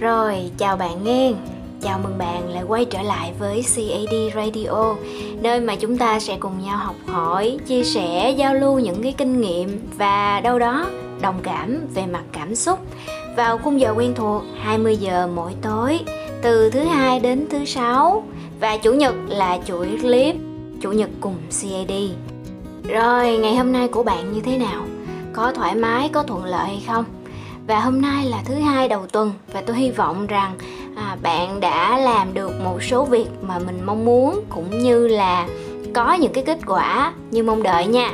[0.00, 1.32] Rồi, chào bạn nghe.
[1.82, 4.94] Chào mừng bạn lại quay trở lại với CAD Radio,
[5.42, 9.14] nơi mà chúng ta sẽ cùng nhau học hỏi, chia sẻ, giao lưu những cái
[9.18, 10.86] kinh nghiệm và đâu đó
[11.20, 12.78] đồng cảm về mặt cảm xúc
[13.36, 16.00] vào khung giờ quen thuộc 20 giờ mỗi tối
[16.42, 18.22] từ thứ hai đến thứ sáu
[18.60, 20.36] và chủ nhật là chuỗi clip
[20.80, 21.92] chủ nhật cùng CAD.
[22.88, 24.84] Rồi, ngày hôm nay của bạn như thế nào?
[25.32, 27.04] Có thoải mái, có thuận lợi hay không?
[27.68, 30.52] Và hôm nay là thứ hai đầu tuần và tôi hy vọng rằng
[30.96, 35.48] à, bạn đã làm được một số việc mà mình mong muốn cũng như là
[35.94, 38.10] có những cái kết quả như mong đợi nha.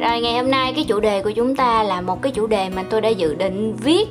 [0.00, 2.68] Rồi ngày hôm nay cái chủ đề của chúng ta là một cái chủ đề
[2.68, 4.08] mà tôi đã dự định viết.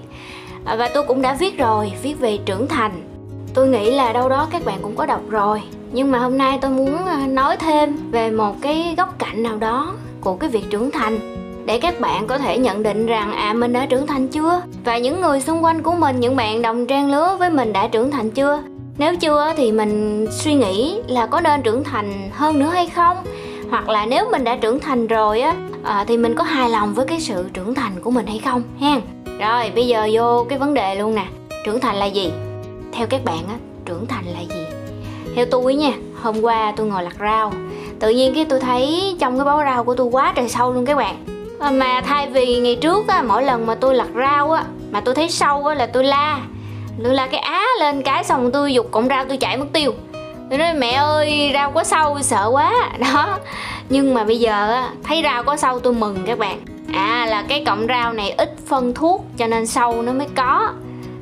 [0.66, 3.02] À, và tôi cũng đã viết rồi viết về trưởng thành.
[3.54, 5.62] Tôi nghĩ là đâu đó các bạn cũng có đọc rồi
[5.92, 9.58] nhưng mà hôm nay tôi muốn à, nói thêm về một cái góc cạnh nào
[9.58, 11.31] đó của cái việc trưởng thành
[11.66, 14.62] để các bạn có thể nhận định rằng à mình đã trưởng thành chưa?
[14.86, 17.88] Và những người xung quanh của mình những bạn đồng trang lứa với mình đã
[17.88, 18.64] trưởng thành chưa?
[18.98, 23.18] Nếu chưa thì mình suy nghĩ là có nên trưởng thành hơn nữa hay không?
[23.70, 26.94] Hoặc là nếu mình đã trưởng thành rồi á à, thì mình có hài lòng
[26.94, 29.02] với cái sự trưởng thành của mình hay không ha?
[29.40, 31.26] Rồi bây giờ vô cái vấn đề luôn nè.
[31.66, 32.32] Trưởng thành là gì?
[32.92, 33.56] Theo các bạn á
[33.86, 34.66] trưởng thành là gì?
[35.36, 37.54] Theo tôi nha hôm qua tôi ngồi lặt rau.
[38.00, 40.86] Tự nhiên cái tôi thấy trong cái bó rau của tôi quá trời sâu luôn
[40.86, 41.16] các bạn.
[41.62, 45.02] À, mà thay vì ngày trước á mỗi lần mà tôi lặt rau á mà
[45.02, 46.40] tôi thấy sâu á là tôi la.
[47.04, 49.94] Tôi la cái á lên cái xong tôi dục cọng rau tôi chạy mất tiêu.
[50.50, 52.90] Tôi nói mẹ ơi rau có sâu sợ quá.
[53.00, 53.38] Đó.
[53.90, 56.60] Nhưng mà bây giờ á thấy rau có sâu tôi mừng các bạn.
[56.94, 60.74] À là cái cọng rau này ít phân thuốc cho nên sâu nó mới có.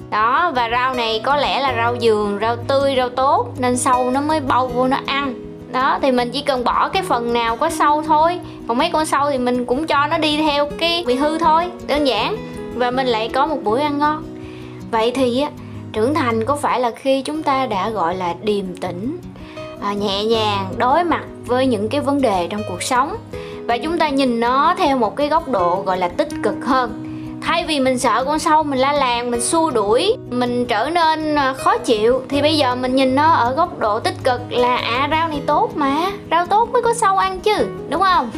[0.10, 4.12] Đó và rau này có lẽ là rau giường, rau tươi rau tốt nên sâu
[4.12, 5.34] nó mới bâu vô nó ăn
[5.72, 8.40] đó thì mình chỉ cần bỏ cái phần nào có sâu thôi.
[8.68, 11.66] Còn mấy con sâu thì mình cũng cho nó đi theo cái bị hư thôi
[11.88, 12.38] đơn giản.
[12.76, 14.24] Và mình lại có một bữa ăn ngon.
[14.92, 15.50] Vậy thì á
[15.94, 19.18] trưởng thành có phải là khi chúng ta đã gọi là điềm tĩnh
[19.82, 23.16] à, nhẹ nhàng đối mặt với những cái vấn đề trong cuộc sống?
[23.66, 27.09] Và chúng ta nhìn nó theo một cái góc độ gọi là tích cực hơn
[27.50, 31.36] thay vì mình sợ con sâu mình la làng, mình xua đuổi, mình trở nên
[31.36, 34.78] à, khó chịu, thì bây giờ mình nhìn nó ở góc độ tích cực là
[34.78, 38.32] à rau này tốt mà, rau tốt mới có sâu ăn chứ, đúng không?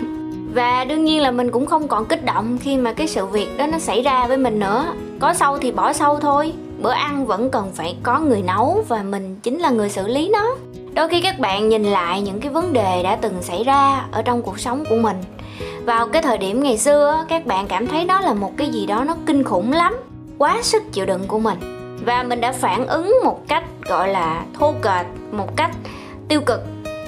[0.53, 3.57] Và đương nhiên là mình cũng không còn kích động khi mà cái sự việc
[3.57, 4.85] đó nó xảy ra với mình nữa.
[5.19, 9.03] Có sâu thì bỏ sâu thôi, bữa ăn vẫn cần phải có người nấu và
[9.03, 10.55] mình chính là người xử lý nó.
[10.93, 14.21] Đôi khi các bạn nhìn lại những cái vấn đề đã từng xảy ra ở
[14.21, 15.17] trong cuộc sống của mình
[15.85, 18.85] vào cái thời điểm ngày xưa các bạn cảm thấy đó là một cái gì
[18.85, 19.95] đó nó kinh khủng lắm,
[20.37, 21.59] quá sức chịu đựng của mình.
[22.05, 25.71] Và mình đã phản ứng một cách, gọi là, thô kệch, một cách
[26.27, 26.61] tiêu cực.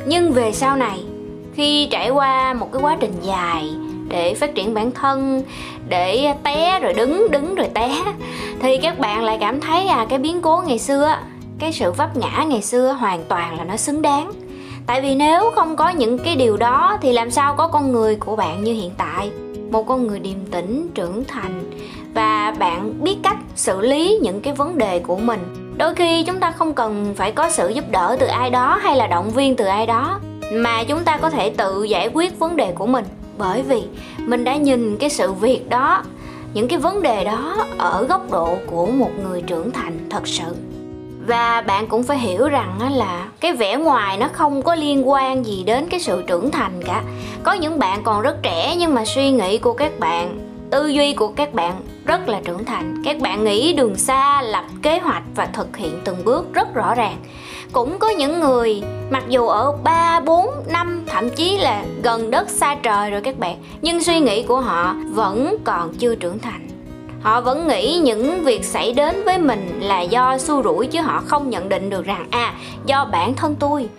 [0.06, 1.04] Nhưng về sau này,
[1.56, 3.70] khi trải qua một cái quá trình dài
[4.08, 5.44] để phát triển bản thân,
[5.90, 7.96] để té rồi đứng đứng rồi té,
[8.60, 11.16] thì các bạn lại cảm thấy à cái biến cố ngày xưa
[11.60, 14.32] cái sự vấp ngã ngày xưa hoàn toàn là nó xứng đáng
[14.88, 18.16] tại vì nếu không có những cái điều đó thì làm sao có con người
[18.16, 19.32] của bạn như hiện tại?
[19.72, 21.72] Một con người điềm tĩnh, trưởng thành.
[22.14, 25.74] Và bạn biết cách xử lý những cái vấn đề của mình.
[25.78, 28.96] Đôi khi chúng ta không cần phải có sự giúp đỡ từ ai đó hay
[28.98, 30.20] là động viên từ ai đó,
[30.54, 33.06] mà chúng ta có thể tự giải quyết vấn đề của mình.
[33.38, 33.84] Bởi vì
[34.18, 36.04] mình đã nhìn cái sự việc đó,
[36.54, 40.56] những cái vấn đề đó ở góc độ của một người trưởng thành thật sự
[41.28, 45.46] và bạn cũng phải hiểu rằng là cái vẻ ngoài nó không có liên quan
[45.46, 47.04] gì đến cái sự trưởng thành cả.
[47.44, 50.40] Có những bạn còn rất trẻ nhưng mà suy nghĩ của các bạn
[50.72, 53.02] tư duy của các bạn rất là trưởng thành.
[53.06, 56.96] Các bạn nghĩ đường xa lập kế hoạch và thực hiện từng bước rất rõ
[56.96, 57.18] ràng.
[57.72, 62.50] Cũng có những người mặc dù ở 3, 4, 5 thậm chí là gần đất
[62.50, 66.73] xa trời rồi các bạn nhưng suy nghĩ của họ vẫn còn chưa trưởng thành
[67.24, 71.24] họ vẫn nghĩ những việc xảy đến với mình là do xua rủi chứ họ
[71.26, 72.54] không nhận định được rằng à
[72.86, 73.90] do bản thân tôi.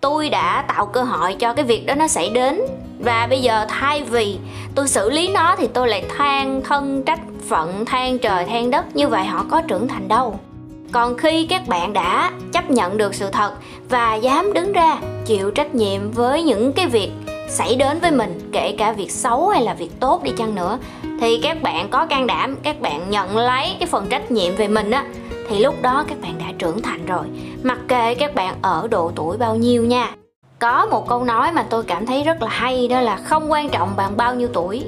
[0.00, 2.60] Tôi đã tạo cơ hội cho cái việc đó nó xảy đến
[2.98, 4.38] và bây giờ thay vì
[4.74, 8.96] tôi xử lý nó thì tôi lại than thân trách phận, than trời, than đất,
[8.96, 10.38] như vậy họ có trưởng thành đâu.
[10.92, 13.52] Còn khi các bạn đã chấp nhận được sự thật
[13.88, 14.96] và dám đứng ra
[15.26, 17.10] chịu trách nhiệm với những cái việc
[17.48, 20.78] xảy đến với mình, kể cả việc xấu hay là việc tốt đi chăng nữa,
[21.20, 24.68] thì các bạn có can đảm, các bạn nhận lấy cái phần trách nhiệm về
[24.68, 25.04] mình á,
[25.48, 27.26] thì lúc đó các bạn đã trưởng thành rồi.
[27.62, 30.10] Mặc kệ các bạn ở độ tuổi bao nhiêu nha.
[30.58, 33.68] Có một câu nói mà tôi cảm thấy rất là hay, đó là không quan
[33.68, 34.84] trọng bạn bao nhiêu tuổi,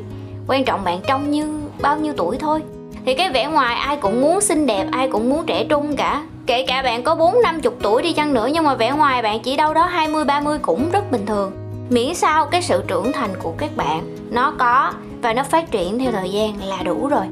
[0.46, 2.62] quan trọng bạn trông như bao nhiêu tuổi thôi.
[3.06, 6.22] Thì cái vẻ ngoài ai cũng muốn xinh đẹp, ai cũng muốn trẻ trung cả.
[6.46, 9.22] Kể cả bạn có bốn năm chục tuổi đi chăng nữa, nhưng mà vẻ ngoài
[9.22, 11.59] bạn chỉ đâu đó 20 30 cũng rất bình thường
[11.90, 14.92] miễn sao cái sự trưởng thành của các bạn nó có
[15.22, 17.25] và nó phát triển theo thời gian là đủ rồi.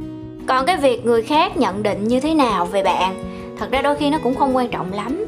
[0.46, 3.24] Còn cái việc người khác nhận định như thế nào về bạn
[3.58, 5.24] thật ra đôi khi nó cũng không quan trọng lắm.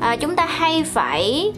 [0.00, 1.52] À, chúng ta hay phải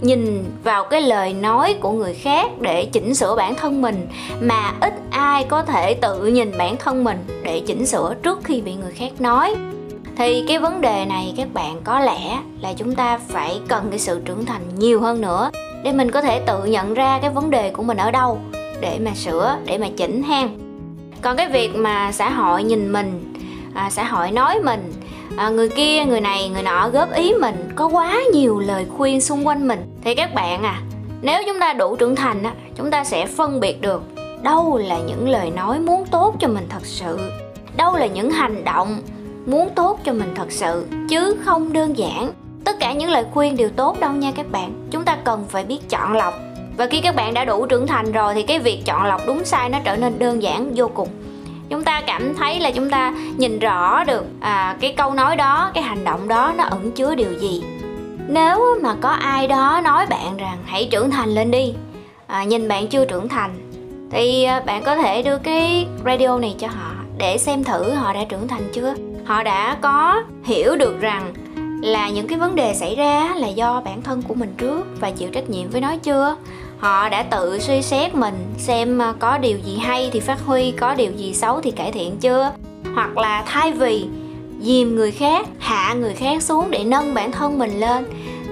[0.00, 4.08] nhìn vào cái lời nói của người khác để chỉnh sửa bản thân mình
[4.40, 8.60] mà ít ai có thể tự nhìn bản thân mình để chỉnh sửa trước khi
[8.60, 9.54] bị người khác nói.
[10.16, 13.98] Thì cái vấn đề này các bạn có lẽ là chúng ta phải cần cái
[13.98, 15.50] sự trưởng thành nhiều hơn nữa
[15.84, 18.38] để mình có thể tự nhận ra cái vấn đề của mình ở đâu
[18.80, 20.48] để mà sửa để mà chỉnh ha
[21.22, 23.34] còn cái việc mà xã hội nhìn mình
[23.74, 24.92] à, xã hội nói mình
[25.36, 29.20] à, người kia người này người nọ góp ý mình có quá nhiều lời khuyên
[29.20, 30.80] xung quanh mình thì các bạn à
[31.22, 34.02] nếu chúng ta đủ trưởng thành á chúng ta sẽ phân biệt được
[34.42, 37.18] đâu là những lời nói muốn tốt cho mình thật sự
[37.76, 39.02] đâu là những hành động
[39.46, 42.32] muốn tốt cho mình thật sự chứ không đơn giản
[42.64, 44.72] tất cả những lời khuyên đều tốt đâu nha các bạn.
[44.90, 46.34] Chúng ta cần phải biết chọn lọc.
[46.76, 49.44] Và khi các bạn đã đủ trưởng thành rồi thì cái việc chọn lọc đúng
[49.44, 51.08] sai nó trở nên đơn giản vô cùng.
[51.68, 55.70] Chúng ta cảm thấy là chúng ta nhìn rõ được à, cái câu nói đó
[55.74, 57.64] cái hành động đó nó ẩn chứa điều gì.
[58.28, 61.74] Nếu mà có ai đó nói bạn rằng hãy trưởng thành lên đi
[62.26, 63.70] à, nhìn bạn chưa trưởng thành
[64.10, 68.12] thì à, bạn có thể đưa cái radio này cho họ để xem thử họ
[68.12, 68.94] đã trưởng thành chưa.
[69.24, 71.34] Họ đã có hiểu được rằng
[71.84, 75.10] là những cái vấn đề xảy ra là do bản thân của mình trước và
[75.10, 76.36] chịu trách nhiệm với nó chưa?
[76.78, 80.70] Họ đã tự suy xét mình, xem ờ, có điều gì hay thì phát huy,
[80.70, 82.52] có điều gì xấu thì cải thiện chưa?
[82.94, 84.06] Hoặc là thay vì
[84.60, 88.04] dìm người khác, hạ người khác xuống để nâng bản thân mình lên,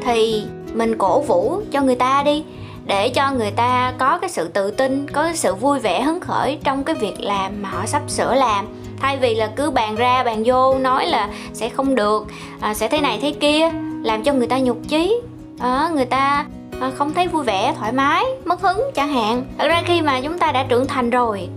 [0.05, 0.43] thì
[0.73, 2.45] mình cổ vũ cho người ta đi,
[2.87, 6.21] để cho người ta có cái sự tự tin, có cái sự vui vẻ, hứng
[6.21, 8.67] khởi trong cái việc làm mà họ sắp sửa làm
[9.03, 12.27] thay vì là cứ bàn ra bàn vô nói là sẽ không được
[12.61, 13.71] à, sẽ thế này thế kia
[14.03, 15.21] làm cho người ta nhục chí.
[15.59, 16.47] À, người ta
[16.81, 19.45] à, không thấy vui vẻ thoải mái mất hứng chẳng hạn.
[19.59, 21.49] Thật ra khi mà chúng ta đã trưởng thành rồi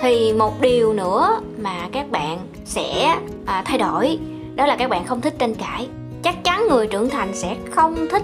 [0.00, 3.16] thì một điều nữa mà các bạn sẽ
[3.46, 4.18] à, thay đổi
[4.54, 5.88] đó là các bạn không thích tranh cãi.
[6.22, 8.22] Chắc chắn người trưởng thành sẽ không thích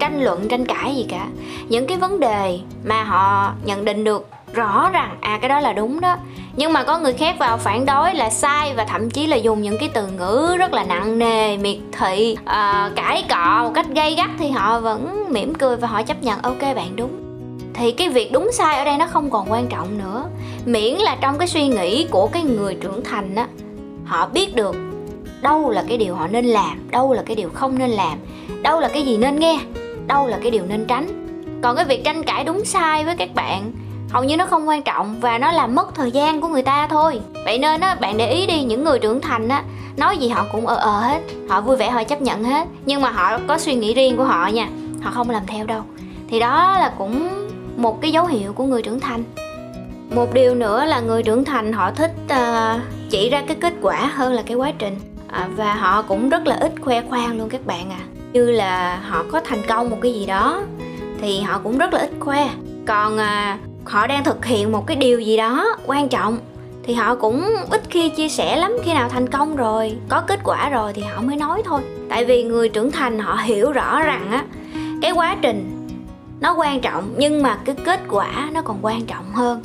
[0.00, 1.26] tranh luận tranh cãi gì cả.
[1.68, 5.72] Những cái vấn đề mà họ nhận định được rõ ràng à cái đó là
[5.72, 6.16] đúng đó.
[6.56, 9.62] Nhưng mà có người khác vào phản đối là sai và thậm chí là dùng
[9.62, 12.36] những cái từ ngữ rất là nặng nề miệt thị.
[12.42, 16.22] Uh, cãi cọ một cách gây gắt thì họ vẫn mỉm cười và họ chấp
[16.22, 16.42] nhận.
[16.42, 17.10] Ok bạn đúng.
[17.74, 20.24] Thì cái việc đúng sai ở đây nó không còn quan trọng nữa.
[20.64, 23.46] Miễn là trong cái suy nghĩ của cái người trưởng thành á
[24.04, 24.76] họ biết được
[25.42, 28.18] đâu là cái điều họ nên làm đâu là cái điều không nên làm
[28.62, 29.58] đâu là cái gì nên nghe
[30.06, 31.06] đâu là cái điều nên tránh.
[31.62, 33.72] Còn cái việc tranh cãi đúng sai với các bạn
[34.12, 36.86] hầu như nó không quan trọng và nó làm mất thời gian của người ta
[36.86, 37.20] thôi.
[37.44, 39.62] Vậy nên á bạn để ý đi những người trưởng thành á
[39.96, 41.20] nói gì họ cũng ờ ờ hết.
[41.48, 42.68] Họ vui vẻ họ chấp nhận hết.
[42.86, 44.68] Nhưng mà họ có suy nghĩ riêng của họ nha
[45.02, 45.82] họ không làm theo đâu.
[46.28, 47.28] Thì đó là cũng
[47.76, 49.24] một cái dấu hiệu của người trưởng thành.
[50.14, 52.80] Một điều nữa là người trưởng thành họ thích uh,
[53.10, 54.98] chỉ ra cái kết quả hơn là cái quá trình.
[55.28, 57.98] À, và họ cũng rất là ít khoe khoang luôn các bạn à
[58.32, 60.62] như là họ có thành công một cái gì đó
[61.20, 62.48] thì họ cũng rất là ít khoe.
[62.86, 66.38] Còn à, họ đang thực hiện một cái điều gì đó quan trọng.
[66.82, 70.40] Thì họ cũng ít khi chia sẻ lắm khi nào thành công rồi có kết
[70.44, 71.80] quả rồi thì họ mới nói thôi.
[72.08, 74.44] Tại vì người trưởng thành họ hiểu rõ rằng á
[75.02, 75.88] cái quá trình
[76.40, 79.62] nó quan trọng nhưng mà cái kết quả nó còn quan trọng hơn.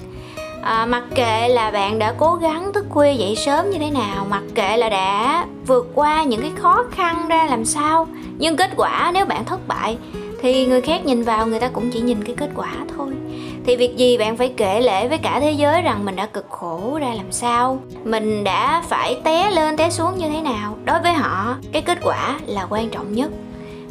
[0.61, 4.27] À, mặc kệ là bạn đã cố gắng thức khuya dậy sớm như thế nào
[4.29, 8.69] mặc kệ là đã vượt qua những cái khó khăn ra làm sao nhưng kết
[8.75, 9.97] quả nếu bạn thất bại
[10.41, 13.09] thì người khác nhìn vào người ta cũng chỉ nhìn cái kết quả thôi
[13.67, 16.45] thì việc gì bạn phải kể lễ với cả thế giới rằng mình đã cực
[16.49, 17.79] khổ ra làm sao?
[18.03, 20.77] Mình đã phải té lên, té xuống như thế nào?
[20.85, 23.31] Đối với họ, cái kết quả là quan trọng nhất.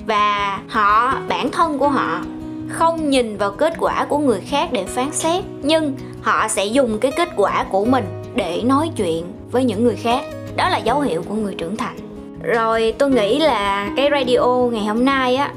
[0.06, 2.20] Và họ, bản thân của họ,
[2.68, 6.98] không nhìn vào kết quả của người khác để phán xét, nhưng họ sẽ dùng
[6.98, 8.04] cái kết quả của mình
[8.34, 10.20] để nói chuyện với những người khác.
[10.56, 11.96] Đó là dấu hiệu của người trưởng thành.
[12.42, 15.50] Rồi tôi nghĩ là cái radio ngày hôm nay á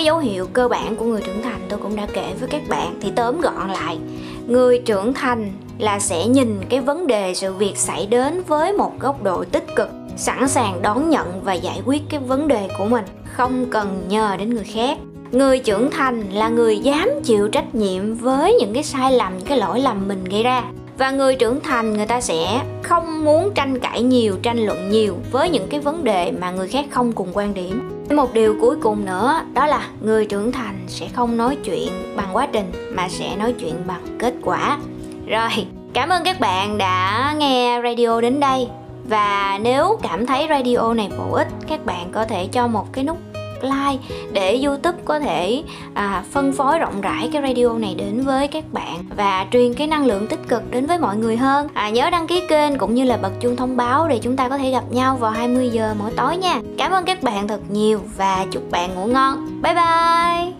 [0.00, 2.62] cái dấu hiệu cơ bản của người trưởng thành tôi cũng đã kể với các
[2.68, 3.98] bạn, thì tóm gọn lại,
[4.46, 8.92] người trưởng thành là sẽ nhìn cái vấn đề sự việc xảy đến với một
[9.00, 12.84] góc độ tích cực, sẵn sàng đón nhận và giải quyết cái vấn đề của
[12.84, 14.98] mình, không cần nhờ đến người khác.
[15.32, 19.46] Người trưởng thành là người dám chịu trách nhiệm với những cái sai lầm những
[19.46, 20.64] cái lỗi lầm mình gây ra.
[20.98, 25.14] Và người trưởng thành, người ta sẽ không muốn tranh cãi nhiều, tranh luận nhiều
[25.30, 28.76] với những cái vấn đề mà người khác không cùng quan điểm một điều cuối
[28.80, 33.08] cùng nữa, đó là người trưởng thành sẽ không nói chuyện bằng quá trình, mà
[33.08, 34.78] sẽ nói chuyện bằng kết quả.
[35.26, 38.68] Rồi, cảm ơn các bạn đã nghe radio đến đây.
[39.04, 43.04] Và nếu cảm thấy radio này bổ ích, các bạn có thể cho một cái
[43.04, 43.18] nút
[43.62, 44.02] like
[44.32, 45.62] để youtube có thể
[45.94, 49.86] à, phân phối rộng rãi cái radio này đến với các bạn và truyền cái
[49.86, 51.68] năng lượng tích cực đến với mọi người hơn.
[51.74, 54.48] À, nhớ đăng ký kênh cũng như là bật chuông thông báo để chúng ta
[54.48, 56.60] có thể gặp nhau vào 20 giờ mỗi tối nha.
[56.78, 59.62] Cảm ơn các bạn thật nhiều và chúc bạn ngủ ngon.
[59.62, 60.59] Bye bye!